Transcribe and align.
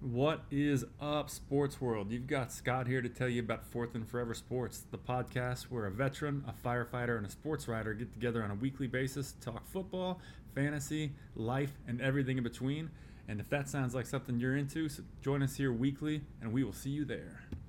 What 0.00 0.44
is 0.52 0.84
up, 1.00 1.28
sports 1.28 1.80
world? 1.80 2.12
You've 2.12 2.28
got 2.28 2.52
Scott 2.52 2.86
here 2.86 3.02
to 3.02 3.08
tell 3.08 3.28
you 3.28 3.42
about 3.42 3.64
Fourth 3.64 3.96
and 3.96 4.08
Forever 4.08 4.32
Sports, 4.32 4.84
the 4.92 4.96
podcast 4.96 5.64
where 5.64 5.86
a 5.86 5.90
veteran, 5.90 6.44
a 6.46 6.52
firefighter, 6.52 7.16
and 7.16 7.26
a 7.26 7.28
sports 7.28 7.66
writer 7.66 7.94
get 7.94 8.12
together 8.12 8.44
on 8.44 8.52
a 8.52 8.54
weekly 8.54 8.86
basis 8.86 9.32
to 9.32 9.40
talk 9.40 9.66
football, 9.66 10.20
fantasy, 10.54 11.14
life, 11.34 11.72
and 11.88 12.00
everything 12.00 12.38
in 12.38 12.44
between. 12.44 12.90
And 13.26 13.40
if 13.40 13.50
that 13.50 13.68
sounds 13.68 13.92
like 13.92 14.06
something 14.06 14.38
you're 14.38 14.56
into, 14.56 14.88
so 14.88 15.02
join 15.20 15.42
us 15.42 15.56
here 15.56 15.72
weekly, 15.72 16.22
and 16.40 16.52
we 16.52 16.62
will 16.62 16.72
see 16.72 16.90
you 16.90 17.04
there. 17.04 17.40